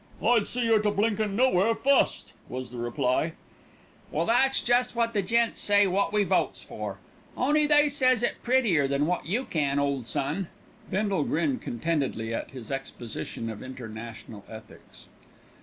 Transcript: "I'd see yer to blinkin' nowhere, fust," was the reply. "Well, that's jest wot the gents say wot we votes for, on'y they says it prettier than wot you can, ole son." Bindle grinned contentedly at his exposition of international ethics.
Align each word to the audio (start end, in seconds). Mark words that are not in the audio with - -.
"I'd 0.19 0.47
see 0.47 0.65
yer 0.65 0.79
to 0.79 0.89
blinkin' 0.89 1.35
nowhere, 1.35 1.75
fust," 1.75 2.33
was 2.49 2.71
the 2.71 2.79
reply. 2.79 3.33
"Well, 4.09 4.25
that's 4.25 4.59
jest 4.59 4.95
wot 4.95 5.13
the 5.13 5.21
gents 5.21 5.59
say 5.61 5.85
wot 5.85 6.11
we 6.11 6.23
votes 6.23 6.63
for, 6.63 6.97
on'y 7.37 7.67
they 7.67 7.87
says 7.87 8.23
it 8.23 8.41
prettier 8.41 8.87
than 8.87 9.05
wot 9.05 9.27
you 9.27 9.45
can, 9.45 9.77
ole 9.77 10.01
son." 10.01 10.47
Bindle 10.89 11.23
grinned 11.25 11.61
contentedly 11.61 12.33
at 12.33 12.49
his 12.49 12.71
exposition 12.71 13.47
of 13.47 13.61
international 13.61 14.43
ethics. 14.49 15.05